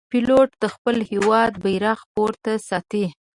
[0.11, 3.05] پیلوټ د خپل هېواد بیرغ پورته ساتي.